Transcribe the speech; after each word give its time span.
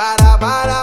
Bara, 0.00 0.38
bara, 0.40 0.79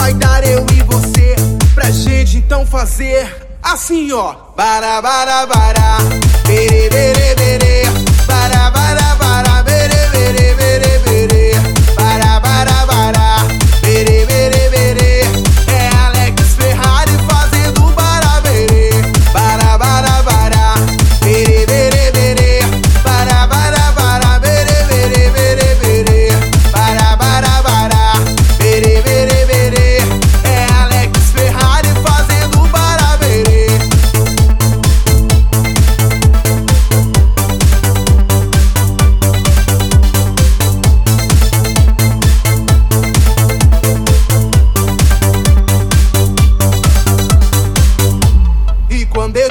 vai 0.00 0.14
dar 0.14 0.42
eu 0.44 0.64
e 0.72 0.82
você. 0.84 1.36
Pra 1.74 1.90
gente 1.90 2.38
então 2.38 2.64
fazer 2.64 3.58
assim, 3.62 4.10
ó. 4.12 4.34
Bara, 4.56 5.02
bara, 5.02 5.46
bara. 5.46 6.09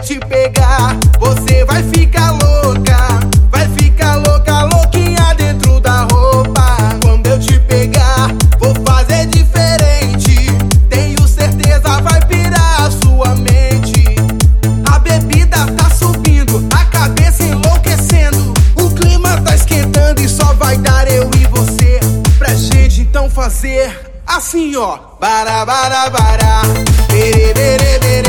Te 0.09 0.19
pegar, 0.21 0.97
você 1.19 1.63
vai 1.65 1.83
ficar 1.83 2.31
louca. 2.31 3.19
Vai 3.51 3.69
ficar 3.77 4.15
louca, 4.15 4.63
louquinha 4.63 5.35
dentro 5.35 5.79
da 5.79 6.07
roupa. 6.11 6.77
Quando 7.03 7.27
eu 7.27 7.37
te 7.37 7.59
pegar, 7.59 8.29
vou 8.57 8.73
fazer 8.83 9.27
diferente. 9.27 10.47
Tenho 10.89 11.27
certeza, 11.27 12.01
vai 12.01 12.25
pirar 12.25 12.87
a 12.87 12.89
sua 12.89 13.35
mente. 13.35 14.03
A 14.91 14.97
bebida 14.97 15.67
tá 15.77 15.91
subindo, 15.91 16.67
a 16.75 16.85
cabeça 16.85 17.43
enlouquecendo. 17.43 18.55
O 18.77 18.89
clima 18.89 19.39
tá 19.41 19.53
esquentando 19.53 20.21
e 20.21 20.27
só 20.27 20.55
vai 20.55 20.75
dar 20.77 21.07
eu 21.07 21.29
e 21.39 21.45
você. 21.45 21.99
Pra 22.39 22.55
gente 22.55 23.01
então 23.01 23.29
fazer 23.29 23.95
assim, 24.25 24.75
ó. 24.75 24.97
Bara, 25.19 25.63
bara, 25.67 26.09
bara. 26.09 26.61
Bere, 27.09 27.53
bere, 27.53 27.99
bere. 27.99 28.28